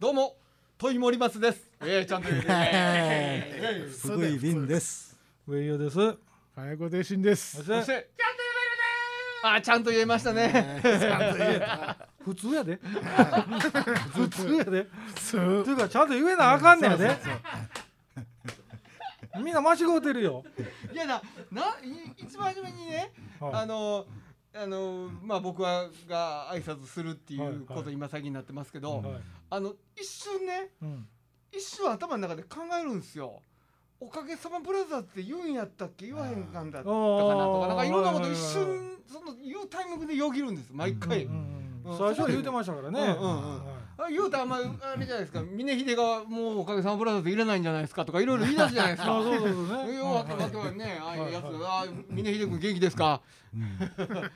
[0.00, 0.34] どうも
[0.76, 3.46] トイモリマスですえー、ちゃんと言うてね
[4.02, 5.16] 福井便です。
[5.46, 5.96] 上与です。
[6.56, 7.56] 早子弟子です。
[7.58, 8.76] そしてそしてちゃんと言える
[9.44, 10.80] ねあちゃんと言えましたね
[12.24, 12.80] 普通やで。
[14.14, 14.86] 普通やで。
[15.16, 17.16] そうというかちゃんと言えなあかんねやで。
[19.36, 20.44] みんな間違うてるよ。
[20.92, 21.22] いやな
[21.52, 24.06] ない一番初めにねはいあの
[24.56, 29.20] あのまあ僕はが挨拶するっていうこと今最近になってますけど、はい。
[29.50, 31.06] あの一瞬ねうん。
[31.52, 33.40] 一瞬頭の中で考えるんですよ。
[34.00, 36.06] おかげさまブラザーって言うんやったっけ？
[36.06, 41.28] 言わへんかんだったかなとかなんかいろんなこと一瞬その言うタイミングでよぎるんです毎回。
[41.84, 43.00] 最初は言うてましたからね。
[43.00, 43.73] うんうんうん
[44.10, 49.12] 言うたらあんまあれじゃないですか峰秀がもうおかげさまブラザーズ入れないんじゃないですかとかいろいろ言い出すじゃないですあか。
[49.22, 49.92] そうそうそうね。
[49.92, 53.20] いやわけわけはねああいうやつはいあ峰秀君元気ですか？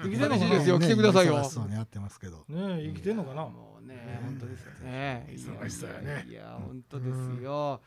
[0.02, 0.72] 生きてんのか嬉しいですな。
[0.74, 2.44] よ来てくださいよそうにやってますけど。
[2.48, 3.42] ねえ生きてんのかな。
[3.42, 5.26] もうね本当ですよね。
[5.30, 7.80] 忙しそうやねいや本当ですよ。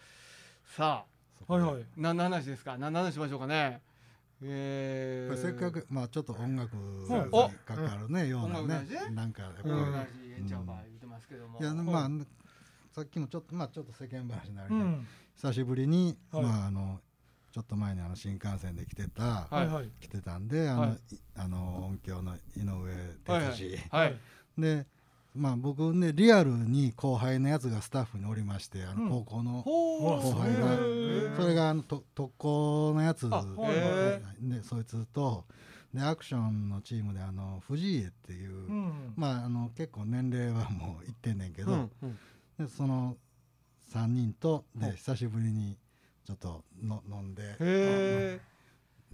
[0.75, 1.05] さ
[1.47, 1.86] あはいはい。
[1.95, 2.77] 何の話ですか？
[2.77, 3.81] 何の話しましょうかね？
[4.44, 6.81] えー、せっかくまあちょっと音楽に
[7.31, 9.73] お関わるねようなねなんかやっぱり
[11.12, 11.59] ますけども。
[11.59, 12.09] いやまあ
[12.94, 15.08] さっきもちょっとまあちょっと世間話になるけどうん。
[15.36, 17.00] 久しぶりにはいまああの
[17.52, 19.89] ちょっと前にあの新幹線で来てたはいはい。
[20.00, 20.98] 来てたんであはい
[21.36, 22.94] あの音響の井上
[23.26, 24.17] 哲司はい。
[24.58, 24.86] で
[25.34, 35.45] まあ僕ねリアルに後輩のやつがスタッフにおりましてあうんの高校のほ後輩がへーそれがあのと特攻のやつでそいつと
[35.94, 39.14] でアクションのチームであの藤井っていう、うん。
[39.16, 42.20] まああの結構年齢はもう いってんねんけど、うんうん
[42.59, 43.17] でその
[43.94, 45.78] 3人とで久しぶりに
[46.25, 48.39] ちょっとの飲んでへ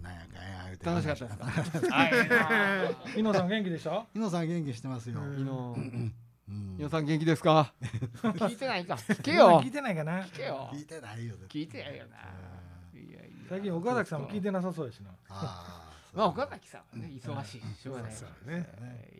[0.00, 1.30] なんやかんや言うて楽しかったで
[1.80, 1.94] すか？
[1.96, 3.18] はい。
[3.18, 4.06] 井野さん元気でした？
[4.14, 6.14] 井野さん元気してますよ、いのうん
[6.76, 7.72] 皆さん元気ですか？
[8.22, 8.94] 聞いてないか。
[8.94, 9.70] 聞けよ聞い。
[9.72, 10.22] てないかな。
[10.22, 10.70] 聞けよ。
[10.72, 12.16] 聞いてないよ聞いてないよな。
[12.98, 13.28] いやいや。
[13.48, 15.10] 最近岡崎さんも聞いてなさそうやしな。
[15.10, 18.10] ああまあ岡崎さんはね忙しいししょうがない。
[18.10, 18.68] ね。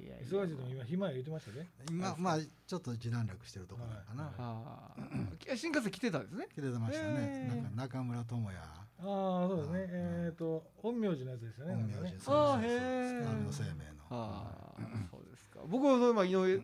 [0.03, 1.69] いやいや忙しいのも今暇や言ってましたね。
[1.91, 5.57] 今まあちょっと一段落してるところかな、ああ。
[5.57, 6.47] 新幹線来てたんですね。
[6.55, 7.55] 来てましたね、な
[7.85, 8.59] んか中村智也。
[8.59, 8.65] あ
[9.01, 9.87] あそうですね。
[9.91, 11.75] えっと陰陽師のやつですよね。
[11.75, 12.15] 陰陽なんかね。
[12.19, 13.21] 師そうあーそうそうへー。
[13.21, 13.75] 南の生命の。
[14.11, 14.83] ああ。
[15.11, 15.61] そうですか。
[15.67, 16.63] 僕は今井上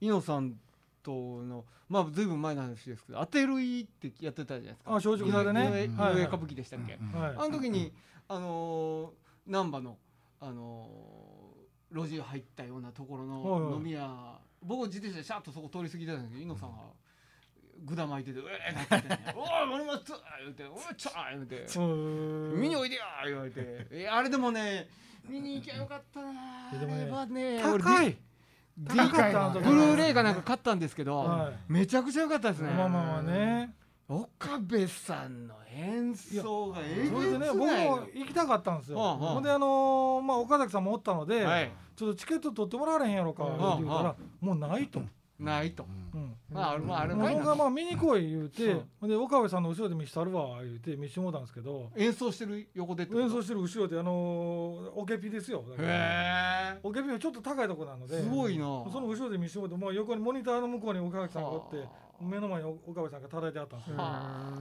[0.00, 0.54] 井野さん
[1.02, 4.90] とのまあずいぶん前の話ですけど、当てるいってやってたじゃないですか。
[4.90, 5.84] あ松竹座でね。
[5.84, 6.98] 井上歌舞伎でしたっけ。
[7.14, 7.92] あの時に
[8.28, 9.98] あのー難波の
[10.40, 11.46] あのー
[11.92, 16.78] 路地入ったようなところはいはいの飲み屋、僕自転車でシャッとそこ通り過ぎてたんですけど、井野さんが。
[17.84, 18.80] ぐだ巻いてて「うえー!
[18.80, 20.12] 」って言って、ね「おい森松!」
[20.42, 24.88] 言って「おいちょー!」言って「見においでや!」言われていやあれでもね
[25.28, 28.16] 見に行きゃよかったなやでもねはね高い。
[28.78, 33.74] ブルーレイかなんか買ったんですけど、はめちゃくちゃ良かったですね、まあまあまあね。
[34.08, 37.46] 岡部さんの演奏がえそれでね。
[37.48, 37.66] 僕も
[38.14, 38.98] 行きたかったんですよ。
[38.98, 41.72] ほんであのーまあ岡崎さんもおったので、はい。
[41.96, 45.00] ちょっとチケット取ってもらわれへんやろかってはあ言うから、もうないと。
[45.38, 46.34] ないと、うん。
[46.50, 55.64] まあまああるもがまあ見に来い言うてうん、で岡部さんの後ろで見してあるわ言うて見してもらったんですけど、演奏してる横で演奏してる後ろであのーオケピですよ。
[55.78, 56.78] へえ。
[56.82, 58.64] オケピはちょっと高いとこなので、すごいな。
[58.90, 61.86] その後ろで見してもらって、もう横にモニターの向こうに岡崎さんがおっては、あ
[62.20, 63.96] 目の前に岡部さんが叩いてあったんですよ。
[63.96, 64.52] は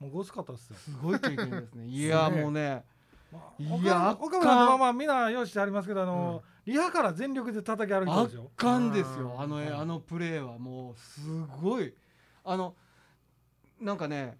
[0.00, 0.76] もうごつかったっすよ。
[0.76, 1.86] すごい経験ですね。
[1.86, 2.84] いやもうね。
[3.32, 8.50] まあい岡や岡部さんとまあまあみんなよしありますけど、あのリハから全力で叩き歩いてるんです圧よ。
[8.56, 9.36] 巻ですよ。
[9.38, 11.20] あの絵あのプレーはもうす
[11.60, 11.94] ごい。
[12.44, 12.74] あの
[13.80, 14.38] なんかね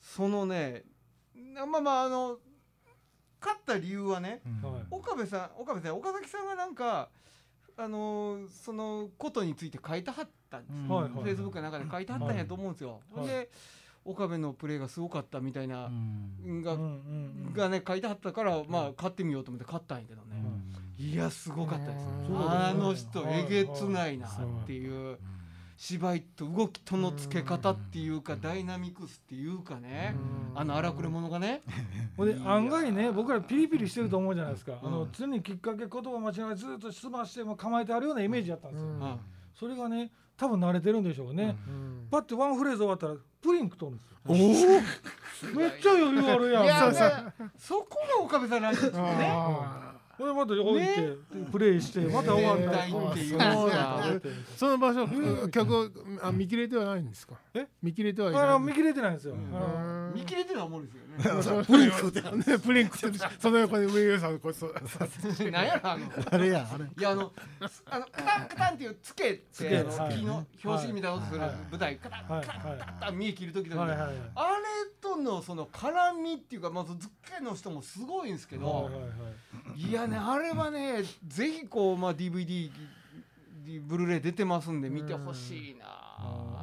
[0.00, 0.84] そのね
[1.34, 2.38] なまあまああの
[3.40, 4.42] 勝った理由はね
[4.90, 7.08] 岡部さん岡部さん岡崎さんがなんか
[7.82, 13.26] あのーそのことについて書いてはったんですフェイスブックの中で書いてはったんやと思うんですよ、はい。
[13.26, 13.50] で
[14.04, 16.62] 岡部のプレーがすごかったみたいな、うん。
[16.62, 16.76] が,、
[17.64, 20.42] がね書いてはったからまあ買ってみようと思って買ったんやけどね、
[20.98, 24.30] いやすごかったですうんあの人はいえげつないなっ
[24.66, 25.18] ていう
[25.82, 30.14] 芝居と動きとのつけ方っていうかダイナミクスっていうかね。
[30.54, 31.62] あの荒くれ者がね。
[32.18, 34.88] ほんで案外ね僕らピリピリしてると思うじゃないですか、うん。
[34.88, 39.02] あの常にきっかけ言葉間違いずっと質問しても構えてあるようなイメージやったんですよ、うん。
[39.02, 39.16] あ
[39.58, 42.08] それがね多分慣れてるんでしょうね、うん。
[42.10, 44.18] パッてワンフレーズ終わったらプリン食とるんですよ。
[44.26, 44.36] おお
[45.56, 46.64] めっちゃ余裕あるやん。
[46.64, 49.32] いやそこが岡部さんらしいですよね
[50.20, 51.16] あこれまた置いて、
[51.50, 54.22] プレイしてまた終わる年代っていう
[54.54, 55.88] その場所曲を
[56.22, 57.36] あ見切れてはないんですか？
[57.54, 57.66] え？
[57.82, 59.34] 見切れてはいない見切れてないんですよ、
[60.14, 61.00] 見切れてるのはもんですよ
[61.66, 64.74] プリン食ってねプリン食ってその横に上上さんこうそう。
[65.50, 66.06] 何やろあの。
[66.30, 66.84] あれやあれ。
[66.84, 67.32] いやあの
[67.86, 74.56] あのカタンカタンっていうつけってつけあの表紙みたいなことするはい舞台カタンカはいタンはいカタン見え切る時々はいはいはいあれ
[75.00, 78.90] とのその絡みっていうかまず付けの人もすごいんですけど
[79.76, 82.70] いやねあれはねぜひこうまあ DVD
[83.82, 86.09] ブルーレイ出てますんで見てほしいな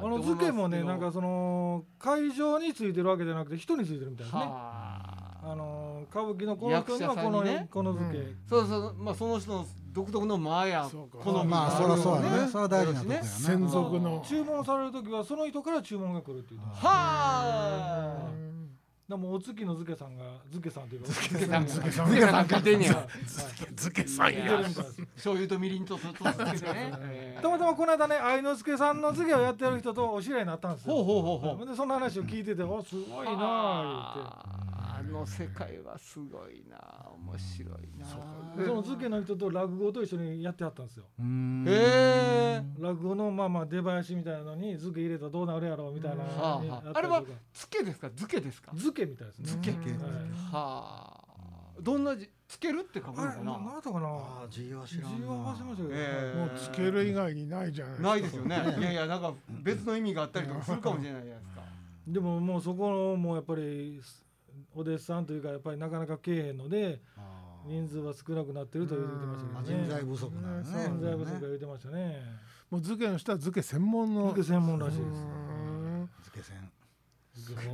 [0.02, 4.42] の図形もねなんかその会場についてるわけじゃなくて人についてるみたいですね。
[4.42, 5.02] は
[5.42, 5.54] あ。
[5.56, 8.36] の歌舞伎のこの人にはこのねこの図形、うん。
[8.48, 11.24] そうそうまあその人の独特の間やそうか。
[11.24, 12.48] 好みまあそりゃそうやね。
[12.48, 13.24] それは大事なとこやな。
[13.24, 14.24] 専属の。
[14.26, 16.60] 注文される時はその人から注文が来るっていう。
[16.60, 18.47] はあ
[19.08, 21.66] らもうお月の漬さんが漬さんというか漬けさんが。
[21.66, 23.08] 漬けさん漬けさん
[23.74, 24.62] 漬けさんや
[25.14, 26.92] 醤油とみりんとそとつけてね。
[27.00, 30.94] え ーたまたまこの間ね愛之助さんの漬けをやってる人とお知り合いになったんですよ。
[30.94, 31.66] ほうほうほうほう。
[31.66, 34.67] でその話を聞いてて「おすごいなああ
[35.08, 36.78] の世界はすごいな
[37.30, 38.06] 面白いな。
[38.06, 41.04] その漬けの人と落語と一緒にやってはったんですよ。
[41.66, 47.22] へえ落語のまあまあ出囃子みたいなのに漬け入れたらどうなるやろうみたいなはあれは
[47.52, 48.08] つけですか？
[48.10, 48.70] 漬けですか？
[48.72, 49.46] 漬けみたいですね。
[49.62, 49.90] 漬け
[50.52, 51.24] はあ。
[51.80, 54.06] どんな字つけるって書くのかあれななんなだったかな？
[54.08, 55.26] あー字は知字らんな。
[55.28, 58.56] は忘れましたけど、ええもうつける以外にないじゃないないですよね。
[58.78, 59.32] いやいやなんか
[59.62, 61.62] 別の意味があったりとかするかもしれないじゃないですか。
[62.08, 64.00] でももうそこのもうやっぱり
[64.74, 67.00] お弟子さんというかやっぱりなかなかけえへんので
[67.66, 69.84] 人数は少なくなってると言ってましたあけどね。
[69.84, 70.64] 人材不足なのね。
[70.64, 72.22] 人材不足が言ってましたね。
[72.70, 74.54] もう漬けの人は漬け専門の漬け。
[74.54, 75.06] 専門らしいです。
[75.06, 76.10] うん。
[76.22, 76.70] 漬け線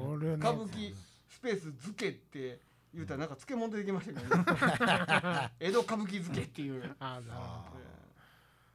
[0.06, 0.94] これ歌舞伎
[1.28, 2.58] スペース漬けって
[2.92, 5.50] 言うたらなんか漬物出てきましたけどね。
[5.60, 6.82] 江戸歌舞伎漬けっていう。
[6.98, 7.72] あだあ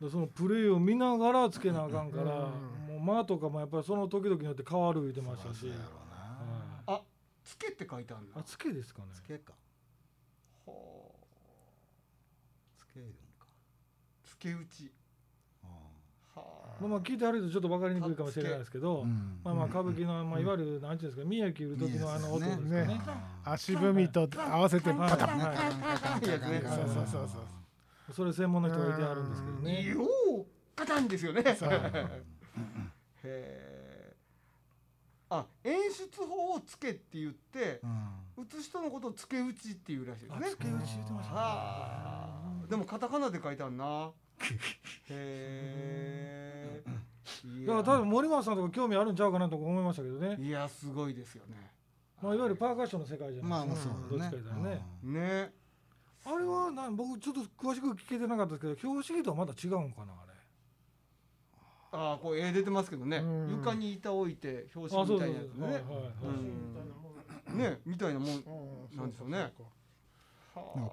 [0.02, 2.52] でそのプレーを見ながらつけなあかんから、
[2.88, 3.04] うん。
[3.04, 7.02] もう間とかもやっぱりその時々によって変わる言ってましたしそうやろうなはいあ
[7.50, 9.08] つけって書いてあるんだあつけですかね。
[9.12, 9.54] つけか。
[10.68, 11.16] ほ
[12.78, 13.10] つけるん
[13.40, 13.48] か。
[14.24, 14.92] うつけ打ち。
[15.64, 16.44] あは
[16.80, 19.04] まあまあ聞いてあるとちょっと分かりにくいかもしれないですけど、
[19.44, 22.86] まあまあ歌舞伎の、まあ、いわゆるなんていうんですか宮城売る時のあの音ですかね。
[22.86, 23.02] ね。
[23.44, 25.40] 足踏みと合わせてはいパタン。
[25.40, 26.26] はい。
[26.26, 26.32] いい。
[26.32, 29.84] やつねそうそうそうそうそれ専門の人がいてあるんですけどね。
[29.86, 31.42] ようカタンですよね。
[31.42, 31.56] へ
[33.24, 33.69] え
[35.30, 38.44] あ演出法をつけって言ってうん。
[38.44, 40.48] 打つ人のことをつけ打ちっていうらしいですね。
[40.48, 41.40] あつけ打ち言ってましたね。
[41.40, 41.44] は
[42.64, 44.12] あでもカタカナで書いてあるな。
[45.10, 46.84] へえ
[47.46, 51.72] いだから多分森松さんとか興味あるんちゃうかなとか思いましたけどね、いやすごいですよね。
[52.22, 52.38] まあ、い。
[52.38, 54.08] わゆるパーカッションの世界じゃないですか、まあまあそうだね。
[54.10, 55.54] どっちか言ったらね、ね。
[56.26, 60.29] あれはな僕ちょっと詳しく聞けてなかったですけど表紙とはまた違うんかなあれ
[61.92, 63.18] ああこう絵出てますけどね。
[63.18, 63.52] うん。
[63.52, 65.84] 床に板置いて表紙みたいなやつね。
[67.56, 69.52] ねみたいなもんうんなんでしょうね。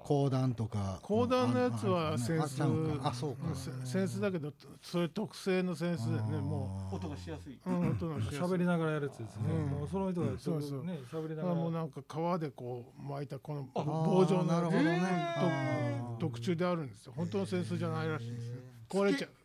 [0.05, 0.99] 講談とか。
[1.03, 2.63] 講談のやつはあセンス。
[3.03, 3.53] あそうか。
[3.53, 6.39] セセンスだけどそれ特製のセンスでね。
[6.39, 8.39] も音がしやすい、う、うん、音のしやすい。
[8.39, 9.65] 喋りながらやるやつですね、うん。
[9.79, 10.85] もうその人がそうそう。
[10.85, 16.01] ね喋りなだからもうなんか皮でこう巻いたこのあ棒状のなるほどね。
[16.19, 17.13] 特注であるんですよ。
[17.15, 18.59] 本当のセンスじゃないらしいですね
[18.89, 19.29] 壊れちゃう。
[19.29, 19.36] こ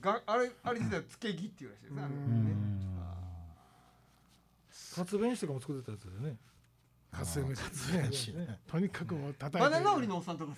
[0.00, 2.02] があれあれ自体はつけ木っていうらしいですね。
[4.94, 6.28] 活弁士とかも作ってたやつでね。
[6.28, 6.36] れ
[7.12, 8.02] 活性メスね。
[8.46, 8.58] ね。
[8.70, 9.70] とにかくもう叩いて。
[9.70, 10.52] バナナ売りのおっさんとか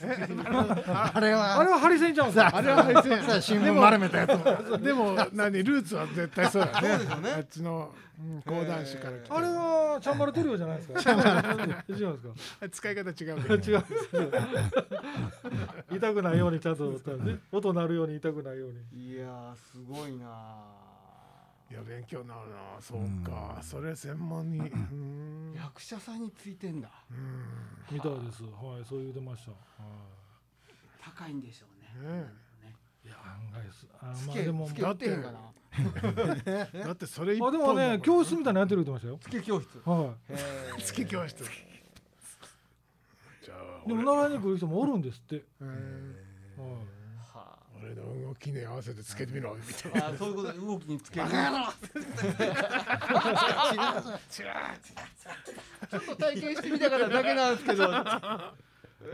[1.14, 1.58] あれは？
[1.58, 2.56] あれはハリセンちゃうんですか？
[2.56, 5.62] あれは配線新聞丸めたやつでも何？
[5.64, 7.30] ルーツは絶対そうだうですよね。
[7.32, 9.34] あっちのうん講談師から来て。
[9.34, 11.10] あれはチャンバラトリオじゃないですか？
[11.10, 11.16] 違う
[12.10, 12.68] んですか？
[12.70, 13.72] 使い方違う違うんです
[15.96, 19.12] 痛くないようにちゃんと、ね、音鳴るように痛くないように。
[19.14, 20.81] いやーすごいな
[21.72, 22.56] いや勉強になるな。
[22.82, 23.58] そうか。
[23.62, 24.58] それ専門に。
[24.68, 25.54] うん。
[25.56, 26.90] 役者さんについてんだ。
[27.10, 27.46] うん。
[27.90, 28.44] みたいです。
[28.44, 29.56] はいそう言ってました、は
[31.00, 31.66] 高いんでしょ
[31.98, 32.12] うね。
[32.12, 32.30] ね
[33.02, 33.86] い、いや案外す。
[34.02, 35.50] あつけまあでもつけ売ってへんかな。
[36.74, 39.82] え だってそれ一あでも本ね教室みたいなのやってるってましつけ教室。
[39.82, 40.76] たよはへー。
[40.76, 41.42] 月教室。
[41.42, 46.16] じゃあいでも習いに来る人もおるんですって、うん
[46.58, 47.01] はい
[48.00, 51.26] は俺の動きに合わせてつけてみろみたいああそういうことで動きにつける。
[51.26, 57.90] ちょっと体験してみたからだけなんですけど。
[57.90, 58.52] だか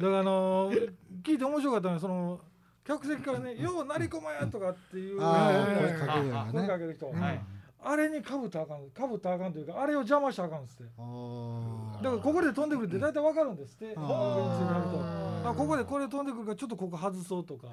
[0.00, 0.92] らあのー
[1.24, 2.40] 聞いて面白かったのはその
[2.86, 7.40] 客席からね「ようなりこまや」とかっていう声かけるよ声かねける人、はい。
[7.80, 10.84] あれにかぶったらあかんかぶったらあかんというかあれを邪魔したらあかんっつって。
[10.98, 13.94] あだからここで飛んでくるって大体わかるんですって。
[13.96, 17.68] あこここでこれ飛んでくるからちょっとここ外そうとか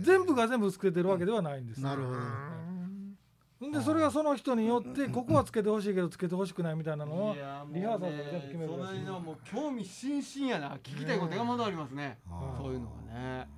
[0.00, 1.80] 全部が全部つけてるわけではないんです。
[1.80, 2.20] なるほど。
[3.60, 8.78] でそれがその人によってここはつけてほしいけどつけてほしくないみたいなのはやもうリハーサルで全部決めるしい。
[8.78, 10.76] の辺はもう興味津々やな。
[10.76, 12.18] 聞きたいこと山ほどありますね。
[12.56, 13.48] そういうのがね。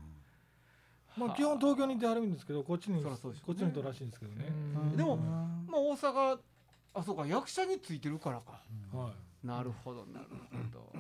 [1.17, 4.47] まあ基本東京にいてはるんですけどこっちにこっちにいたらしいんですけどね。
[4.49, 4.97] うん。
[4.97, 6.39] でもまあ大阪
[6.95, 8.63] あそうか役者についてるからか。
[8.97, 9.11] は
[9.45, 9.47] い。
[9.47, 10.93] なるほどなるほど。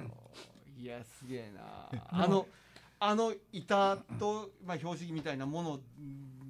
[0.78, 2.02] いやすげえな。
[2.10, 2.46] あの
[3.02, 5.80] あの板と、まあ、標識みたいなもの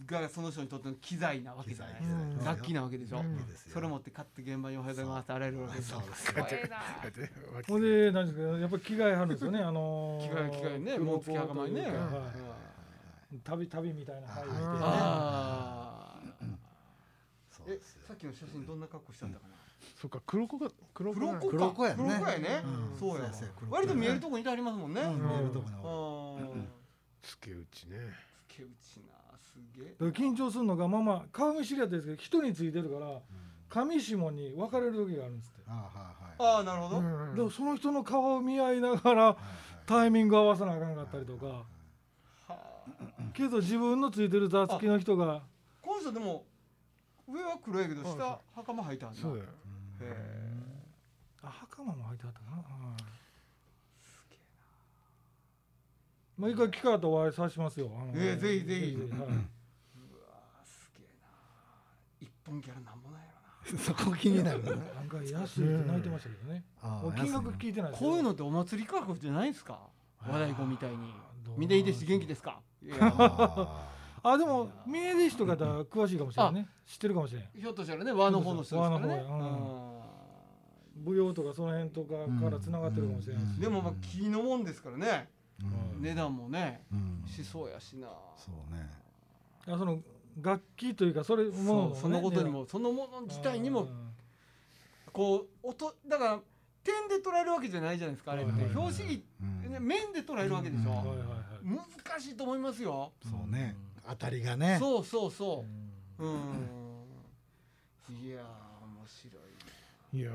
[0.06, 2.00] がその人にとっての機材なわけじゃないで
[2.38, 2.50] すか。
[2.50, 3.38] 楽器なわけでしょ、うん。
[3.72, 6.48] それ持って買って現場におはようございますってあられるわけでしょそうですすごいな
[7.68, 9.60] ほんで何ですかやっぱり着替えはるんですよね。
[9.60, 11.92] あのー着替え着替えね黒もう付け袴にね、はい。
[13.44, 17.78] 旅旅みたいな入ってはいねえ
[18.08, 19.54] さっきの写真どんな格好してあったかな？
[20.00, 21.56] そっか黒子が黒子が黒子か。
[21.56, 22.04] 黒子やね。
[22.04, 22.98] 黒子やね、うん。
[22.98, 23.30] そうや
[23.70, 26.46] 割と見えるとこにいてありますもんね、うん見えるとこにあおる。
[26.46, 26.64] ー。
[27.22, 27.98] 付け打ちね。
[28.48, 29.38] 付け打ちな。
[29.38, 29.92] すげえ。
[29.92, 33.20] だから緊張するのがまあまあ顔見知りやったんですけど人についてるから
[33.68, 35.62] 上下に分かれる時があるんですって。
[35.68, 35.78] あは
[36.38, 36.56] いはい。
[36.56, 39.36] ああなるほど、うんでもその人の顔を見合いながら
[39.86, 41.46] タイミング合わさなあかんかったりとか。
[41.46, 41.64] は
[42.48, 42.56] あ。
[43.34, 45.42] けど自分のついてる座付きの人が
[45.82, 46.44] この人でも
[47.28, 49.20] 上は黒やけど下袴履いてあるな。
[49.20, 49.44] そうだ
[50.04, 50.16] よへ
[51.42, 53.02] あ袴も履いてあったかな、はい
[56.38, 57.90] まあ一回機会あったらお会いさせますよ。
[58.14, 58.80] ええぜひぜひ。
[58.80, 58.94] はい。
[58.94, 59.20] えうわ
[60.64, 61.28] すげえな。
[62.18, 63.32] 一本ギャラなんもないや
[63.68, 63.78] ろな。
[63.84, 64.70] そこ気になるね。
[64.96, 68.08] なんか安いって泣いてましたけどね、う金額聞いてないですよ。
[68.08, 69.80] こういうのってお祭り価格じゃないんですか？
[70.26, 71.12] 和太鼓みたいに。
[71.44, 72.62] どう峰秀氏元気ですか？
[72.98, 73.86] あ
[74.22, 77.44] あでも峰岸とかだったら詳しいかもしれないね知ってるかもしれん。
[77.54, 79.14] ひょっとしたらね和の方の人ですからね。
[79.28, 79.89] 和の方
[81.04, 83.60] 舞踊とかその辺とかからつながってるかもしれないし、うん。
[83.60, 85.28] でもまあ木のもんですからね。
[85.60, 86.02] ーうん。
[86.02, 86.82] 値段もね。
[86.92, 87.24] うん。
[87.26, 88.08] しそうやしな。
[88.36, 88.88] そうね。
[89.66, 90.00] あその
[90.40, 93.88] 楽器というかそれもね、そのことにもそのもの自体にも
[95.12, 96.40] こう音だから
[96.82, 98.52] 点で捉えるわけじゃないじゃないですかあれって。
[98.52, 99.72] はいはいはい標識うん。
[99.72, 100.90] ね面で捉えるわけでしょ。
[100.90, 100.96] うん。
[100.96, 101.28] はいはいはい。
[102.08, 103.12] 難しいと思いますよ。
[103.22, 103.76] そうね。
[104.08, 104.76] 当たりがね。
[104.80, 105.64] そうそうそ
[106.18, 106.24] う。
[106.24, 106.36] うん。
[108.10, 109.49] いやー面白い
[110.12, 110.34] いやー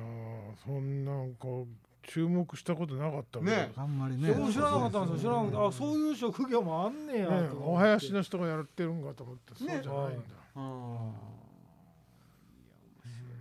[0.65, 3.71] そんなんこう注目したことなかったね。
[3.75, 4.33] あんまりね。
[4.51, 5.31] 知らなかったんですよ。
[5.31, 5.67] 知らなかった。
[5.67, 7.27] あそういう職業もあんねや
[7.59, 10.17] お囃子の人がやってるんかと思ってそうねじゃないんだ。
[10.55, 11.11] うん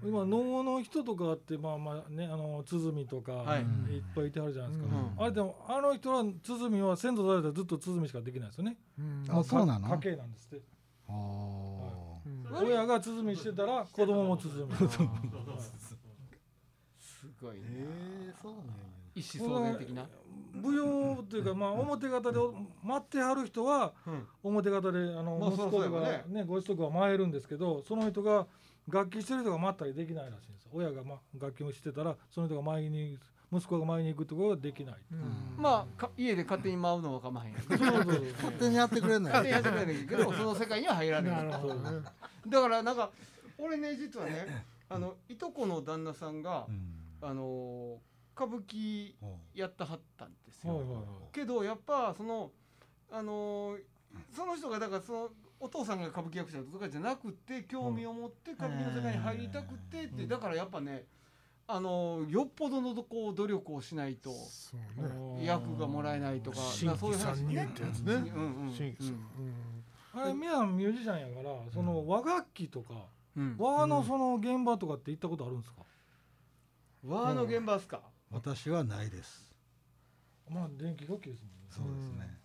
[0.06, 3.60] 今能の人とかってまあまあねあの鼓とか、はい。
[3.60, 3.62] い、
[4.00, 5.22] っぱいいてはるじゃないですか、うん。
[5.22, 8.76] あれでもあの人は鼓は先祖代々ずっと鼓しかできないですよね。
[8.98, 9.24] うん。
[9.28, 9.88] あそうなの？
[9.88, 10.64] 家系なんですって。
[12.52, 14.64] 親が鼓してたら子供も鼓
[17.44, 18.72] すごいねええそうなんや。
[19.14, 20.06] 一子相伝的な？
[20.62, 22.38] 舞踊というかまあ表方で
[22.82, 24.26] 待ってはる人はうん。
[24.42, 26.24] 表方であのまあ息子とかね。
[26.28, 28.46] ねご子息は舞えるんですけどその人が
[28.88, 30.70] 楽器してる人が待ったりできないらしいんですよ。
[30.72, 33.18] 親がま楽器をしてたらその人が舞いに
[33.52, 35.62] 息子が舞いに行くところができないうん。
[35.62, 41.46] まあか家で勝手に舞うのは構わへん 勝手にやってくれんの勝手にやってよくれないけど その世界には入られない。
[41.46, 42.04] なるほどね。
[42.48, 43.10] だからなんか
[43.58, 46.93] 俺ね実はねあのいとこの旦那さんがうん
[47.24, 48.00] あの
[48.36, 49.14] 歌舞伎
[49.54, 50.76] やったはったんですよ。
[50.76, 51.04] はいはいはい。
[51.32, 52.50] けどやっぱその
[53.10, 53.76] あの
[54.30, 61.04] その人がだからそのお父さんが歌舞伎役者とかじゃなくて興味を持って歌舞伎の世界に入りたくてってだからやっぱね
[61.66, 64.30] あのよっぽどのこう努力をしないと
[65.40, 68.14] 役がもらえないとか新規参入ってやつね。
[68.14, 70.22] うんうん新規さん。
[70.22, 73.56] あれ皆ミュージシャンやからその和楽器とかうん。
[73.58, 75.82] 和のその現場とかって行ったことあるんですか、
[77.06, 78.00] 和の現場っすか？
[78.30, 79.54] 私はないです。
[80.48, 81.36] まあ電気楽器で
[81.70, 81.92] すもんね。
[81.92, 82.38] そうですね。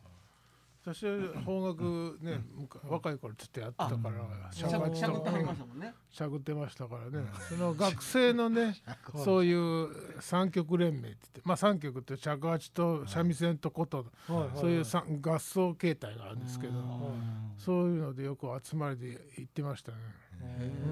[0.82, 2.42] 私は邦楽ね
[2.88, 5.94] 若い頃ちょっとやってたからしゃしゃがしゃくってはりましたもんね。
[6.10, 7.28] しゃぐってましたからね。
[7.50, 14.58] その学生のね はいそういう三曲連盟って言ってまあ三曲って尺八と三味線と琴はいはいはい。
[14.58, 17.14] そういうさ合奏形態があるんですけどは
[17.58, 19.98] いそういうのでよく集まりで行ってましたね。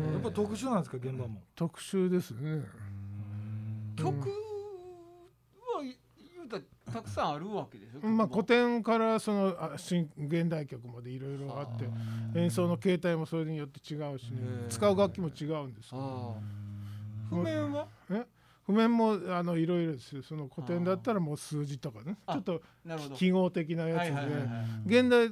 [0.06, 2.66] うんやっぱ特殊なんですか現場も、特集ですね
[3.98, 5.92] 曲は言
[6.46, 6.62] うたら
[6.94, 11.90] たくさんあるわけでしょまあ古典からそのあ新現代曲までいろいろあって
[12.40, 14.40] 演奏の形態もそれによって違うしね
[14.70, 15.90] 使う楽器も違うんです
[17.30, 17.88] 譜面は？
[18.68, 20.22] 譜面もあのいろいろですよ。
[20.22, 22.18] その古典だったらもう数字とかね。
[22.26, 22.62] あちょっと
[23.16, 24.06] 記号的なや
[24.86, 25.02] つで。
[25.02, 25.30] 現代う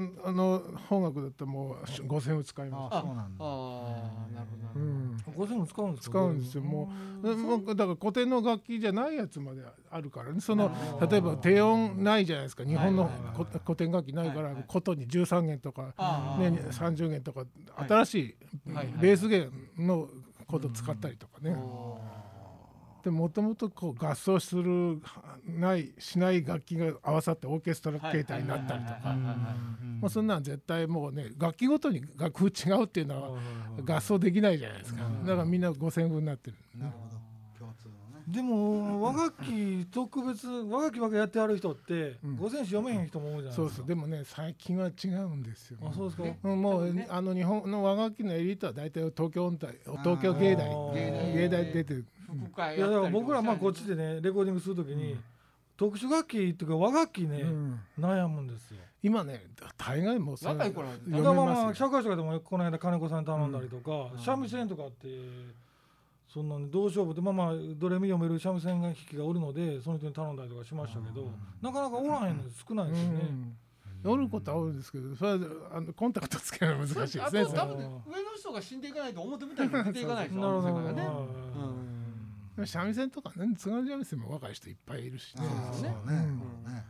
[0.00, 2.94] んあの本楽だったらもう五線を使います。
[2.94, 3.44] あそうなんだ。
[3.44, 4.80] ああなるほどなるほど。
[4.80, 5.16] うん。
[5.34, 6.62] 五線も使うんですか使うんですよ。
[6.62, 6.92] も
[7.24, 10.40] うもうだから古典の楽器じゃないやつまであるからね。
[10.40, 10.70] その
[11.10, 12.64] 例えば低音ないじゃないですか。
[12.64, 13.10] 日本の
[13.66, 15.82] 古典楽器ないから琴に13弦とか、
[16.38, 17.44] ね、30弦とか
[17.88, 18.36] 新しい
[19.00, 20.08] ベース弦の
[20.46, 21.56] こと使ったりとかね。
[23.00, 25.00] おでもともとこう合奏する
[25.46, 29.16] ないしない楽器が合わさってオーケストラー形態になったりとか。
[30.00, 33.38] もうそんなん絶対もうね楽器ごとに楽譜違うっていうのは
[33.84, 35.02] 合奏できないじゃないですか。
[35.24, 36.56] だからみんな5000分になってる。
[36.76, 37.18] なるほど。
[37.58, 38.24] 共通のね。
[38.28, 42.36] でも和楽器特別和楽器ばっかりやってある人ってうん。
[42.36, 43.78] 五線紙読めへん人も多いじゃないそうですか。
[43.78, 45.78] そうでもね最近は違うんですよ。
[45.82, 46.22] あそうですか。
[46.22, 46.62] ねうん。
[46.62, 47.08] もう、ね。
[47.10, 49.74] あの日本の和楽器のエリートは大体東京音大
[50.04, 50.68] 東京芸大。
[51.34, 52.06] 芸大出てる。
[52.28, 55.16] 副会いやだから僕らまあこっでちでねレコーディングするときに
[55.76, 57.80] 特殊楽器っていうか和楽器ねうん。
[57.98, 58.78] 悩むんですよ。
[59.00, 59.44] 今ね
[59.76, 61.74] 大概もう若い頃だからまあ。
[61.74, 64.18] 社会とかでもこの間金子さんに頼んだりとか、うん。
[64.18, 65.06] 三味線とかって
[66.28, 71.30] そんなにどう勝負でまあまあドレミ読める三味線弾きがおるのでその人に頼んだりとかしましたけど、
[71.62, 73.20] なかなかおらへんの少ないですよね。
[74.04, 75.38] うん、おることは多いですけどそれは
[75.72, 77.22] あのコンタクトつけるの難しいですね。
[77.22, 80.92] あと多分ね上の人が死んでいかないと表舞台に出ていかないでしょ なるほど。
[80.92, 81.02] ね
[82.66, 85.44] 三味線とかね津軽三味線も若い人いっぱいいるしね。
[85.72, 85.94] そうね。
[86.06, 86.38] うん。
[86.64, 86.84] ね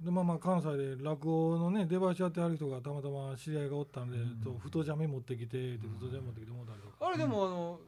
[0.00, 7.06] でまあまあ関西で落語のね出囃子やってはる人がたまたま知り合いがおったんで、と太ジャミ持ってきてで太ジャミ持ってきてもたりとか。
[7.06, 7.80] あれでもあの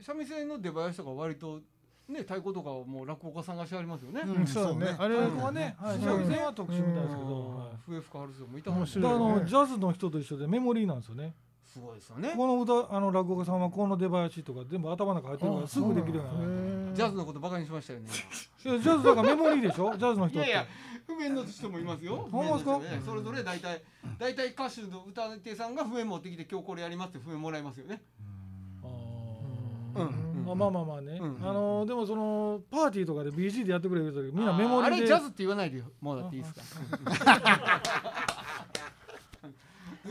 [0.00, 1.60] 三味線の出囃子とか割と
[2.08, 4.22] ね太鼓とかはもう落語家さんがしてありますよね。
[4.24, 4.96] うんうんそうだね。
[4.98, 11.34] あれ太鼓はね、三味線は特殊みたいですけど、笛吹かはる人もいたもんねあのねジャズの人と一緒でメモリーなんですよね。
[11.72, 12.34] すごいですよね。
[12.36, 16.94] この歌あの落語家さんはこの出囃子とか全部頭の中入ってるからすぐできるようになる。
[16.94, 18.08] ジャズのことバカにしましたよね。
[18.62, 19.90] ジャズだからメモリーでしょ？
[19.96, 20.48] ジャズの人って。
[20.48, 20.66] いやいや
[21.06, 22.28] 譜面の人もいますよ。
[22.30, 22.80] ほんまですか？
[23.06, 23.82] それぞれ大体
[24.18, 28.02] 大体歌手の歌手さんが譜面持ってきて今日これやりますって譜面もらいますよね。
[28.84, 28.86] あ
[30.00, 30.06] うん。
[30.08, 31.38] ーまあまあまあまあね、うん。
[31.48, 34.96] あのでもそのパーティーとかで BG でやってくれる時みんなメモリーで。
[34.96, 36.60] あれジャズって言わないでもうだっていいですか？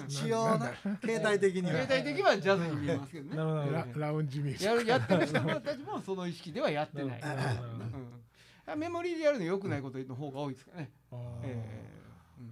[0.07, 0.71] 一応ね
[1.03, 1.81] 携帯的には。
[1.81, 3.35] 携帯的にはジャズに見えますけどね。
[3.37, 7.21] なるほどラウンジミュージッやるやってる人たちもその意識ではやってない、
[8.71, 11.19] うん、メモリーでやるの良くないことの方が多いですかね、あー。
[11.43, 11.89] え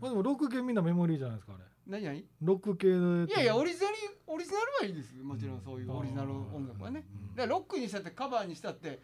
[0.02, 2.20] まあでもロック系みんなメモリーじゃないですかあれー、何何？
[2.20, 3.96] いロック系でやいやオリジナル
[4.28, 5.16] オリジナルはいいです。
[5.24, 7.04] もちろんそういうオリジナル音楽はね。
[7.36, 9.00] だからロックにしたってカバーにしたって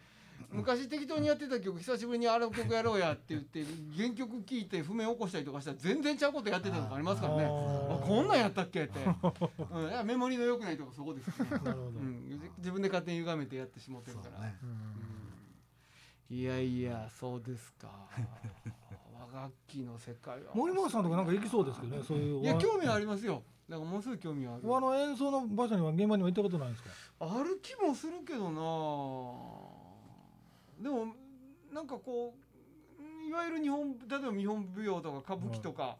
[0.56, 3.64] 昔適当にやってた曲久しぶりにあの曲やろうやって言って
[3.96, 7.44] 原曲聴いて譜面起こしたりとかしたら全然ちゃうことやってたとかありますからね。
[7.44, 7.48] あ
[8.02, 8.98] こんなんやったっけって、
[9.72, 14.56] うん、いやメモリーの良くないとこそこですよね、なるほど、うん、自分で勝手に歪めてやってしまってるから、ね。
[14.62, 16.36] うん。
[16.36, 17.88] いやいやそうですか。
[19.14, 20.52] 和楽器の世界は。
[20.54, 22.40] 森本さんとかなんか行きそうですけどねそういう。
[22.42, 23.42] いや興味はありますよ。
[23.68, 24.62] だからものすごい興味はある。
[24.68, 26.90] 和の演奏の場所には現場には行ったことないんですか？
[27.20, 28.60] ある気もするけどな
[30.80, 31.06] でも
[31.72, 35.96] なんかこういわゆる日本例えば日本舞踊とか歌舞伎とか、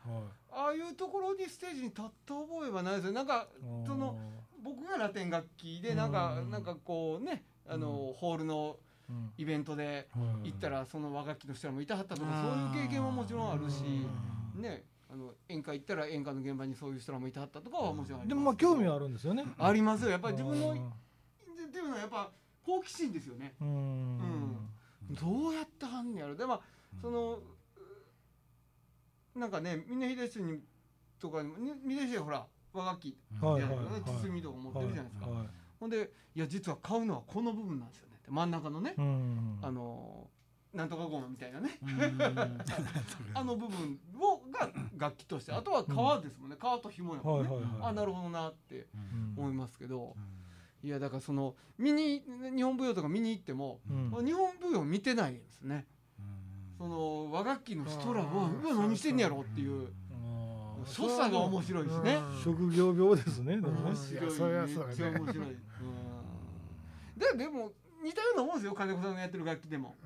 [0.50, 3.48] ああいうところにステージに立った覚えはないですよなんか
[3.84, 4.16] その
[4.62, 8.76] 僕がラテン楽器でなんか、うんなんかこうねあの、ホールの
[9.08, 9.32] うん。
[9.38, 10.08] イベントで
[10.42, 12.72] 行ったらその和楽器の人らもいたはったとかうん。
[12.72, 13.84] そういう経験はもちろんあるし
[14.56, 14.62] うん。
[14.62, 19.44] ねあの演歌行ったら演歌の現場にそういう人らもいたはったとかはもちろんありでますもまあ興味はあるんですよね。
[19.58, 20.10] ありますよ。
[20.10, 20.78] やっぱり自分のうん。
[20.78, 20.80] っ
[21.70, 22.30] ていうのはやっぱ
[22.64, 23.54] 好奇心ですよね。
[23.60, 24.45] うん
[25.10, 26.34] どうやってはんねやろ。
[26.34, 26.60] でも
[27.00, 27.38] その
[29.34, 30.60] なんかね峰秀氏に
[31.18, 33.16] とか峰秀氏はほら和楽器
[34.04, 35.26] 包みとか持ってるじゃないですか。
[35.78, 38.16] ほんでいや実は買うのはこの部分なんですよね。
[38.18, 38.94] って真ん中のね。
[38.96, 39.58] うん。
[39.62, 40.28] あの
[40.72, 41.78] なんとかゴマみたいなね。
[43.34, 45.52] あの部分をが楽器として。
[45.52, 46.56] あとは革ですもんね。
[46.58, 47.48] 革と紐やもんね。
[47.80, 50.16] あなるほどなってうん思いますけど
[50.86, 52.22] いやだからその見に
[52.54, 54.24] 日本舞踊とか見に行ってもうん。
[54.24, 55.84] 日本舞踊見てないんですね。
[56.78, 59.88] その和楽器の人らはうわ何してんねやろっていう。
[60.86, 62.18] 所作が面白いしね。
[62.44, 63.56] 職業病ですね。
[63.56, 64.30] 面白い。
[64.30, 65.18] そりゃそうやね。
[65.18, 65.46] 面白い。
[65.48, 65.58] うん。
[67.18, 67.72] ででも
[68.04, 68.72] 似たようなもんですよ。
[68.74, 69.96] 金子さんがやってる楽器でも。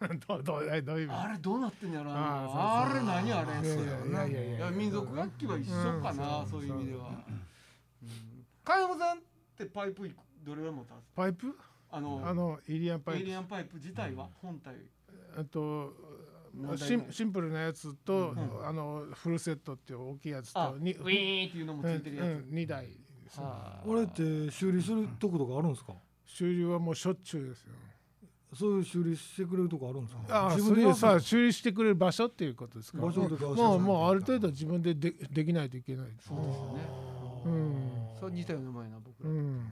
[0.26, 3.68] どうどうえどういうあれどうなってんやろああれ何あれ。
[3.68, 6.48] いやいや民族楽器は一緒かな、うん。
[6.48, 7.08] そういう意味では。
[7.08, 8.46] うん。
[8.64, 9.18] 金子さん
[9.64, 11.12] ってパイプいくどれぐらい持ったんですか？
[11.16, 11.54] パイプ？
[11.90, 14.74] あのあのイリアンパエイイプリアンパイプ自体は本体。
[15.36, 15.92] あと
[16.76, 18.66] シンシンプルなやつと、うん。
[18.66, 22.86] あのフルセットっていう大きいやつあとにウィーンっていうのもついてるやつ、うんうん、2台。
[22.86, 22.94] で
[23.30, 23.82] すあ。
[23.86, 25.92] あれって修理するとことかあるんですか？
[26.24, 27.72] 修理はもうしょっちゅうですよ。
[28.54, 30.22] そういう修理してくれるとこあるんですか？
[30.30, 32.98] ああ自分でやるんです修理してくれる場所っていうことですか？
[32.98, 36.06] 場所とかもうもうある程度自分ででできないといけない。
[36.06, 37.92] ですそうですよねうん。
[38.20, 39.70] そう似たようなもんやな僕ら、うん。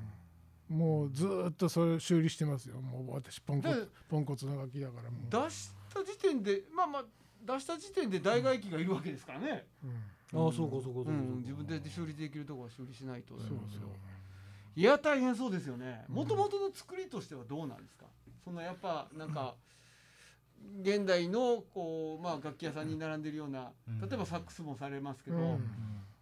[0.69, 2.81] もうずーっとそれ修理してますよ。
[2.81, 3.75] もう私ポンコで
[4.09, 7.05] ポンコツの楽器だからもう、出した時点でまあまあ
[7.45, 9.87] 出した時点で大外機がいるわけですからね、う
[10.39, 10.45] ん。
[10.45, 13.59] ああそうかそうかそうか、うん、自分で修理できるとこは修理しないとそうそう。
[14.75, 16.05] いや大変そうですよね。
[16.09, 18.07] もともとの作りとしてはどうなんですか？
[18.45, 19.55] そのやっぱなんか
[20.83, 24.01] 現代のこう、まあ、楽器屋さんに並んでるようなうん。
[24.01, 25.61] 例えばサックスもされますけど、うん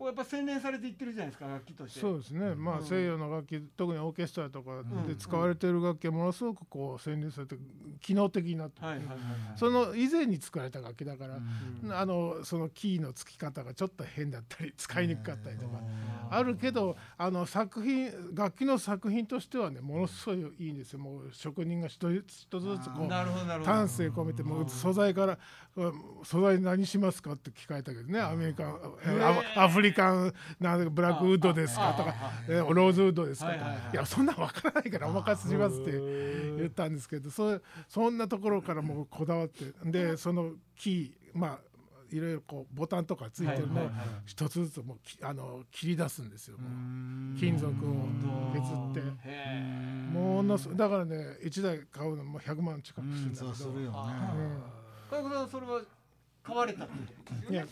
[0.05, 2.01] こうやっぱ洗練されていってるじゃないですか楽器として。
[2.01, 5.07] そうですね、まあうん西洋の楽器特にオーケストラとかうん。
[5.09, 7.57] で使われている楽器はものすごくこう洗練されて
[8.03, 9.27] 機能的になってる、はいはいはいはい。
[9.57, 11.91] その以前に作られた楽器だから、うん。
[11.91, 15.85] あのそのキーの付き方がちょっと変だったり使いにくかったりとか、うん
[16.31, 20.99] あるけどあの作品楽器の作品としてはねものすごいいいんですよ。
[20.99, 23.73] もう職人が一つ一つずつこうなるほどなるほど。
[23.73, 25.39] 丹精込めてもう素材から
[25.77, 25.93] うん
[26.25, 28.79] 素材何しますかって聞かれたけどねアメリカン
[29.57, 32.15] アアフリカンなんブラックウッドですかとか
[32.49, 41.59] えローズウッドですかとかいやそんなんわからないからお任せしますって言ったんですけどそそんなところからもうこだわってでそのキーまあ
[42.11, 43.91] いろいろこうボタンとかついてるのを
[44.25, 46.57] 一つずつもうあの切り出すんですよ。
[47.39, 47.73] 金属を
[48.53, 49.15] 削って
[50.13, 53.53] ものすだからね1台買うのも100万近くするんだけど、う
[55.51, 55.81] それは
[56.45, 57.53] 買われたって。
[57.53, 57.67] いや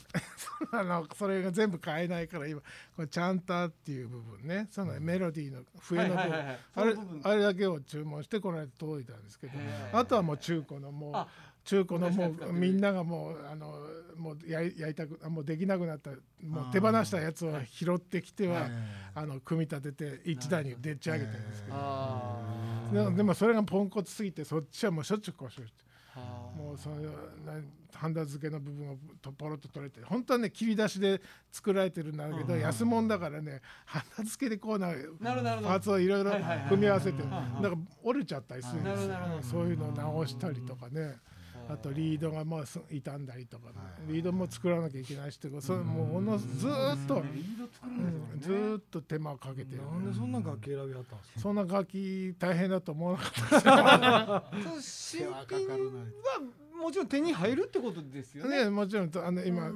[0.73, 2.61] あのそれが全部買えないから今
[2.97, 4.67] このチャンターっていう部分ね。
[4.71, 6.23] そのメロディーの笛の部分。
[6.23, 9.53] あれあれだけを注文してこの間届いたんですけど
[9.93, 11.29] あとはもう中古のもうあ
[11.65, 16.11] 中古のもうみんながもうあのもうやりやりたくあもうできなくなった
[16.43, 18.69] もう手放したやつを拾ってきては
[19.15, 21.77] あの組み立てて一台にでっち上げてるんですけど。
[21.77, 22.41] あ
[23.17, 25.85] でもそれがポンコツすぎてそっちはもうしょっちゅう故障して。
[25.85, 25.92] あ
[26.57, 27.09] もうそのな
[27.95, 31.21] ハンダ付けの部分をとポロッと取れて本当はね切り出しで
[31.51, 36.33] 作られてるんだけど、安物だからねハンダ付けでこうなパーツをいろいろ
[36.69, 37.71] 組み合わせてうんから
[38.03, 39.17] 折れちゃったりするんですよ。
[39.43, 41.17] そういうのを直したりとかね
[41.69, 43.71] あとリードがまあす傷んだりとか、
[44.07, 48.61] リードも作らなきゃいけないしってそれもうほんのずーっと、リード作るんですよね。
[48.61, 51.41] うんずーっと手間をかけてなんでそんな楽器選びあったんですか？
[51.41, 53.29] そんな楽器大変だと思わなか
[54.49, 54.71] ったですよ。
[54.71, 55.47] そう新品は
[56.83, 58.65] もちろん手に入るってことですよね。
[58.65, 59.71] ね、もちろんとあの今、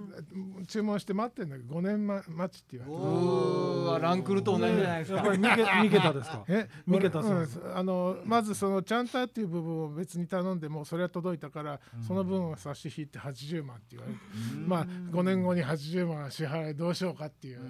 [0.67, 5.17] 注文して待ってるんだけど5年ま待ちって言われてランクルと同じじゃないですか。
[5.17, 6.45] やっぱり三桁三桁ですか？
[6.49, 6.69] え？
[6.87, 7.59] 三桁すうです。
[7.59, 14.19] んあのまずそのチャンターっていう部分を別に頼んでもそれは届いたから、その分を差し引いて80万って言われて、
[14.67, 17.61] まあ5年後に80万支払いどうしようかっていう。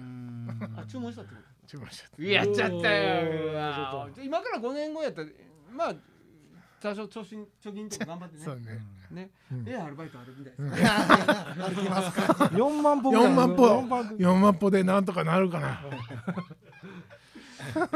[0.75, 4.09] あ注文したってこ注文しちゃっとやっちゃったよ。
[4.23, 5.27] 今から5年後やったら
[5.71, 5.95] まあ
[6.81, 8.61] 多少貯金貯金とか頑張ってたそうね。
[9.11, 9.67] ね、ねうん。
[9.67, 12.51] ええアルバイトあるみたいです歩きますか？
[12.55, 13.25] 四万歩ぐらい。
[13.25, 13.67] 4万歩。
[13.67, 15.81] 四万歩4万歩でなんとかなるかな。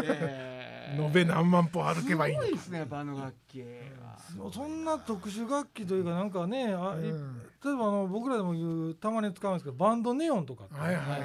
[0.04, 4.52] えー延べ何万歩歩けばいいのすごいですねやっぱあの楽器は。
[4.52, 7.42] そんな特殊楽器というかなんかねあ、いうん。
[7.64, 10.66] 例えばあの僕らでも言うたまに使うんですけどバンドネオンとか。
[10.70, 11.22] はいはいはい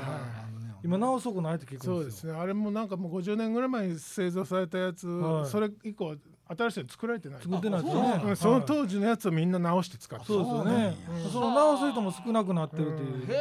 [0.84, 1.94] 今直すとこないって聞くんですよ。
[1.96, 2.32] そうですね。
[2.32, 5.46] あれもなんかもう50年ぐらい前に製造されたやつ、はい。
[5.46, 6.14] それ以降
[6.48, 7.40] 新しいの作られてない。
[7.40, 10.96] 作ってないですよね、あそのはい当時のやつをみんな直して使ってそうですよね。
[11.32, 13.36] その直す人も少なくなってるっていう、へ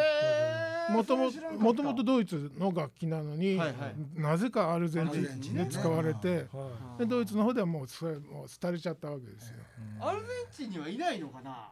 [0.90, 4.22] えもともともともとドイツの楽器なのに、はいはい。
[4.22, 6.64] なぜかアルゼンチンで使われて、は
[6.98, 9.56] いでドイツの方ではもうそれもう廃れちゃったわけですよ。
[10.00, 11.70] アルゼンチンにはいないのかな？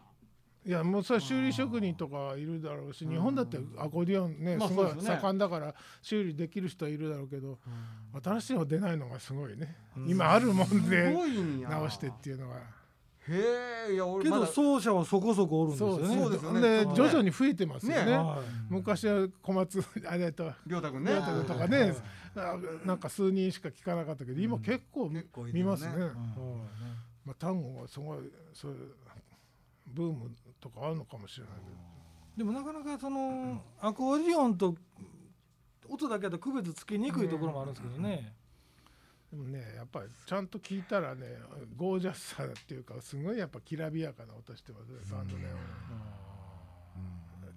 [0.66, 7.58] いやもうそれ修理職人とかいるだろうし日本だってアコーディオンねすごい盛んだから修理できる人はいるだろうけど
[8.24, 9.76] 新しいの出ないのがすごいね。
[10.08, 11.14] 今あるもんすで
[11.70, 12.56] 直してっていうのが
[13.28, 16.16] へえいや俺けど奏者はそこそこおるんですよね。
[16.16, 16.46] そうです。
[16.46, 16.62] よね。
[16.62, 18.06] で徐々に増えてますよね。
[18.06, 18.40] ねはい。
[18.70, 21.12] 昔は小松あれと亮太君ね。
[21.12, 21.96] 亮太君とかね。
[22.36, 25.94] あなんか数人しか聞かなかったけど今結構結構いる見ますね。
[25.96, 26.12] うん。
[27.26, 28.18] まあ単語はすごい
[28.54, 28.96] そういう
[29.88, 30.32] ブーム
[30.64, 31.76] とかあるのかもしれないけど。
[32.38, 34.76] でもなかなかそのアコーディオンと
[35.90, 38.34] 音だけだと区別つけにくいところもあるんですけどね、
[39.30, 41.28] でもねやっぱりちゃんと聞いたらね
[41.76, 45.44] ゴージャスさっていうかすごいやっぱきらびやかな音してますねバンドね、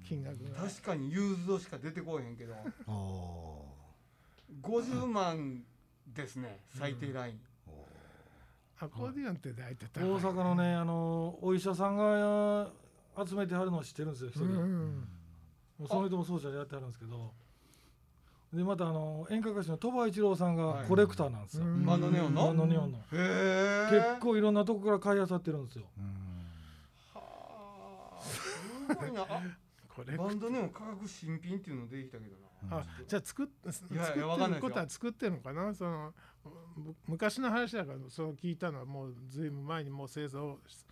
[0.06, 0.68] 金額が。
[0.68, 2.54] 確かにユーズドしか出てこえへんけど。
[2.92, 3.64] お
[4.62, 5.64] 50万
[6.06, 7.40] ですね最低ライン。
[8.78, 9.14] アコー。
[9.14, 12.70] ディオンって大体大阪のねあのお医者さんが
[13.24, 15.08] 集めてはるのを知ってるんですよ一人、うんうもん。
[15.84, 17.32] うその人も奏者でやってはるんですけど。
[18.52, 21.84] でまたあの演歌歌手の鳥羽一郎さんがコレクターなんですよ、うん。
[21.84, 22.98] バンドネオンのバンドネオンの。
[22.98, 25.84] へえ結構いろんなとこから買い漁ってるんですよ。
[27.14, 29.22] はあすごいな。
[29.28, 29.42] あ
[29.88, 30.16] これ。
[30.16, 32.36] バンドネオン価格新品っていうの出てきたけど
[32.70, 32.78] な。
[32.78, 35.74] あじゃあ作っ作いやいやわってるかんないですよことは作ってるのかな？
[35.74, 36.14] その
[36.76, 40.84] む昔の話だからその聞いたのはもうずいぶん前にもう製造し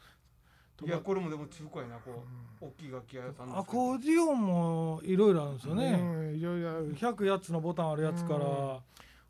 [0.83, 2.25] いやこれもでも中古やなこ
[2.61, 6.97] う大きい楽器屋さんアコーディオンもいろいろあるんですよね、うんいろいろある。
[6.97, 8.81] 100やつのボタンあるやつから、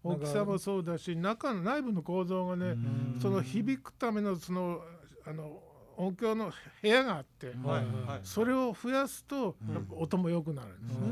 [0.02, 3.18] 大きさもそうだし中の内部の構造がねうん。
[3.20, 4.80] その響くためのその
[5.26, 5.60] あの
[5.96, 6.52] 音響の
[6.82, 7.62] 部屋があってうん。
[7.64, 8.20] はいうんはい。
[8.22, 9.56] それを増やすと
[9.90, 11.10] 音も良くなるんですね。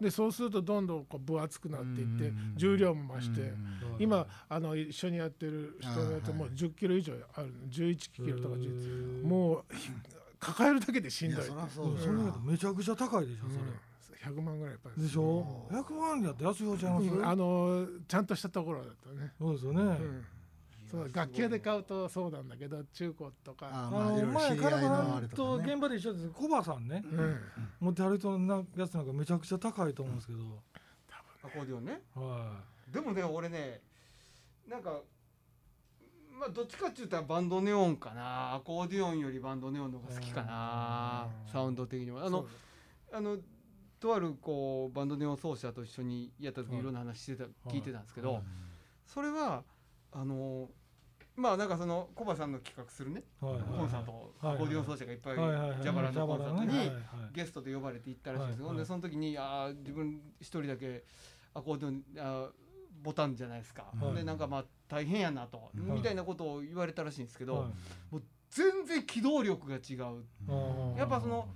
[0.00, 2.52] でそうするとどんどんこう分厚くなっていってうん。
[2.56, 3.50] 重量も増してはい
[3.98, 9.26] 今あの一緒にやってる人がやってあーもう10キロ以上ある11キロとかへ10ー。
[9.26, 9.90] もうひ
[10.40, 11.84] 抱えるだけでしんどいそ
[12.44, 14.38] めちゃくちゃ高いでしょそれ、うん。
[14.38, 17.26] 100万ぐらいやっぱりでしょ？100万やって安い方ちゃいます、うん。
[17.26, 20.24] あのちゃんとしたところだったね、そうですよね、うん、
[20.94, 26.28] その楽器屋で買うとそうなんだけど中古とか、あまあのカラカラあれと現場で一緒です。
[26.28, 27.02] コバさんね。
[27.04, 27.40] うん。
[27.80, 30.38] 持って歩いとなやつなんかめちゃくちゃ高いと思うんですけど、
[31.42, 32.00] アコーディオンね。
[32.14, 32.60] は
[32.92, 33.80] でもね俺ね
[34.68, 35.00] なんか
[36.38, 38.54] まあどっちかって言ったらバンドネオンかな。
[38.54, 41.28] アコーディオンよりバンドネオンの方が好きかな。
[41.46, 41.52] うん。
[41.52, 42.46] サウンド的にもああの
[43.12, 43.38] あの
[43.98, 47.48] とあるこうバンドネオン奏者と一緒にやった時はいいろんな話してたい。
[47.68, 48.42] 聞いてたんですけどはい。
[49.06, 49.64] それは
[50.12, 50.68] あの
[51.36, 53.24] まあなんかそのコバさんの企画するね。
[53.40, 53.62] はいはい。
[53.62, 55.82] コンサートはいアコーディオン奏者がいっぱいはいはいはい。
[55.82, 56.90] ジャバラのコンサートに
[57.32, 58.86] ゲストで呼ばれて行ったらしいんですよ、はいはい。
[58.86, 61.04] ほんでその時にあー自分一人だけ
[61.54, 62.50] アコーディオンあー
[63.02, 68.22] ボタンじゃないですか、でなんかまあ大変やなと、うんみたいなことを言われたらしいんですけど、はい。
[68.50, 70.22] 全然機動力が違う。
[70.48, 71.46] うんやっぱその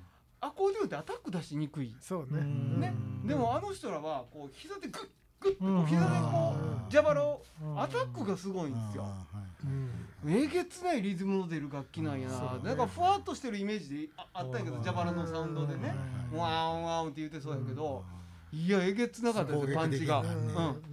[0.40, 1.94] アコーディオンってアタック出しにくい。
[2.00, 2.26] そうね。
[2.32, 2.80] うん。
[2.80, 2.92] ね。
[3.24, 5.08] でもあの人らはこう膝でグッ
[5.40, 7.80] グッてこうんう膝でこうんうジャバラをうん。
[7.80, 9.06] アタックがすごいんですよ。
[10.26, 15.94] えげつないリズムの出る楽器なんやな、なんかふわっとしてるイメージでああったんやけどジャバラのサウンドでね。
[16.32, 16.38] うん。
[16.38, 18.02] ワンワンって言ってそうやけど。
[18.50, 20.24] いやえげつなかったですよパンチが、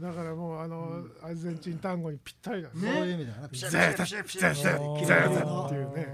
[0.02, 6.14] だからもうあの、アルゼンチン単語にぴったりなんですそうねいう意味だよねピシャゼピシャピシャピシャピシャうんピシっていうね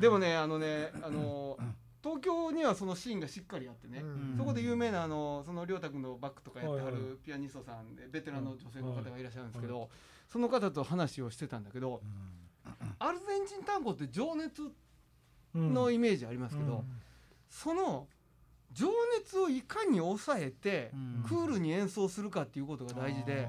[0.00, 1.58] でもねあのねあの
[2.06, 4.34] 東京にはそのシーンがしっかりあってね、うん。
[4.38, 9.90] そこで有名なあのその亮太君のバックとかやってはるピアニストさんでベテランの女性の方がいらっしゃるんですけど、
[10.28, 12.00] その方と話をしてたんだけど、
[13.00, 14.70] アルゼンチン単語って情熱
[15.52, 16.84] のイメージありますけど、うん。
[17.50, 18.06] その
[18.72, 18.86] 情
[19.18, 21.24] 熱をいかに抑えて、うん。
[21.28, 23.48] クールに演奏するかっていうことが大事で、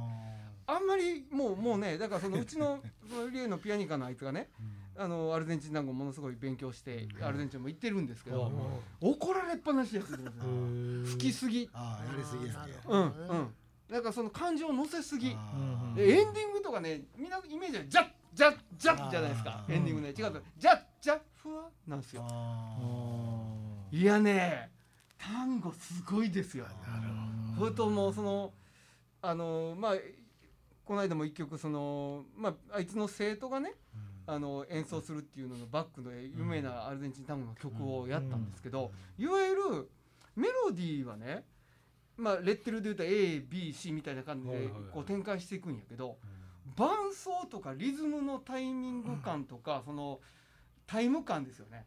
[0.65, 4.49] あんまりもうもうねだからそのうちのその例のピアニカのあいつがね
[4.97, 8.51] あのアルゼンチン単語ものすごい勉強してアルゼンチンも行ってるんですけど、
[8.99, 10.17] 怒られっぱなしですよ。
[10.43, 11.69] うん好きすぎ。
[11.73, 13.55] ああやりすぎやけうんうん。
[13.89, 15.27] だからその感情を乗せすぎ。
[15.29, 19.65] エンディングとかねみんなイメージはジャッジャッジャッじゃないですか。
[19.69, 20.09] エンディングね。
[20.09, 22.25] 違うとジャッジャッふわなんですよ。
[22.29, 22.75] あ
[23.91, 24.71] いやね
[25.17, 26.65] 単語すごいですよ。
[27.57, 28.51] それともうその
[29.21, 29.95] あのまあ
[30.85, 33.86] この間も一曲そのまああいつの生徒がねー
[34.27, 39.89] あの演奏するっていうののバックの有名なアルゼンチン単語の曲をやったんですけど、いわゆる
[40.35, 41.45] メロディーはね
[42.17, 46.17] まあレッテルで言うと ABC みたいな感じでこう展開していくんやけど
[46.75, 50.19] 伴奏とかリズムのタイミング感とかその
[50.85, 51.85] タイム感ですよね。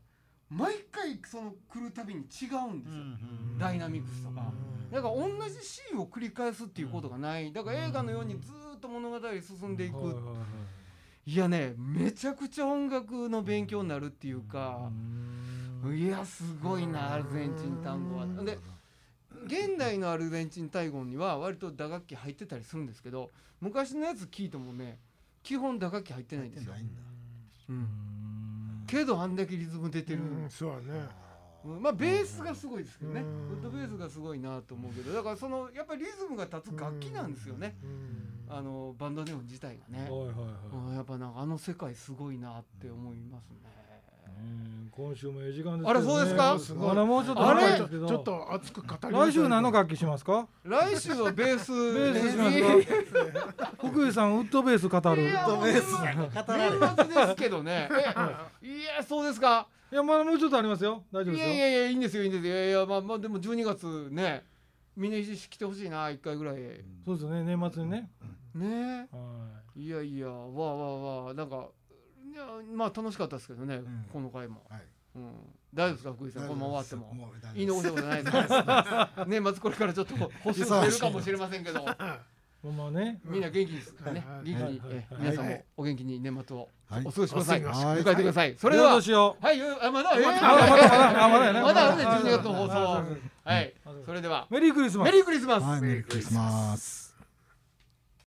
[0.49, 3.03] 毎回その来るたびに違うんですよ、
[3.59, 4.53] ダイナミクスとか。
[4.91, 7.53] だから同じシーンを繰り返すっていうことがない。
[7.53, 10.35] だから映画のようにずーっと物語進んでいく、は
[11.31, 14.91] いやねめちゃくちゃ音楽の勉強になるっていうか、
[15.95, 18.27] いやすごいなアルゼンチン単語は。
[18.45, 18.59] で
[19.47, 24.99] 現代のアルゼンチン単語には割と打楽器入ってたりするんですけど昔のやつ聞いてもね
[25.45, 26.73] 基本打楽器入ってないんですよ。
[26.73, 27.01] ないんだ。
[27.69, 27.89] うん。
[28.89, 31.07] けどあんだけリズム出てる、うんそうだね。
[31.65, 31.81] うん。
[31.81, 33.21] まあベースがすごいですけどね。
[33.21, 33.51] うん。
[33.53, 37.77] ウッドベースがすごいなと思うけどだからそのやっぱりリズムが立つ楽器なんですよね。
[37.85, 40.09] うんあのバンドネオン自体がね。
[40.11, 40.37] はいはいはい。
[40.89, 43.57] うんやっぱなんかあの世界すごいなって思いますね。
[44.39, 45.91] うん今週もええ時間ですけどね。
[45.91, 46.59] あれそうですか？
[46.59, 46.89] すごい。
[46.89, 47.77] まだもうちょっとあれ？
[47.77, 47.85] ちょ
[48.21, 50.49] っと熱く語り来週何の楽器しますか？
[50.65, 51.71] 来週はベース。
[51.73, 53.73] ベースしますか？
[53.89, 55.23] 福井さんウッドベース語る。
[55.23, 55.93] いやウッドベース。
[56.47, 57.89] 語られる年末ですけどね。
[58.63, 59.67] えいやそうですか？
[59.93, 61.03] いやまだもうちょっとありますよ。
[61.13, 61.55] 大丈夫いですよ。
[61.55, 62.55] やいやいやいいんですよいいんですよ。
[62.55, 64.45] いやいやまあまあでも12月ね
[64.97, 66.57] 峰岸来てほしいな一回ぐらい。
[67.05, 68.11] そうですね年末にね
[68.55, 69.09] ね。
[69.13, 69.89] はい。
[69.89, 71.69] やいやわあわあわあなんか
[72.33, 74.07] いやまあ楽しかったですけどね、ん。
[74.13, 74.63] この回も。
[74.69, 74.83] はい。
[75.17, 75.33] うん。
[75.73, 76.49] 大丈夫ですか福井さん？
[76.49, 77.31] このまま終わっても。
[77.55, 79.25] 言い残したことないですか。
[79.27, 81.85] ねまずこれからちょっと補修されるかもしれませんけど。
[82.63, 83.21] まね。
[83.25, 84.03] みんな元気ですね。
[84.05, 84.81] はい元気にはい。
[84.91, 85.23] えはい。
[85.23, 86.69] 皆さんもお元気に年末を。
[86.89, 87.05] はい。
[87.07, 87.65] お過ごしください。
[87.65, 87.75] はい。
[87.75, 88.55] 迎えてください。
[88.59, 88.95] それでは。
[88.97, 89.09] はい。
[89.09, 89.37] よ
[89.81, 92.73] あまだえーあまだまだあまだやねまだあるね12月の放送
[93.45, 97.00] はいそれではメリークリスマスメリークリスマスはいメリークリスマス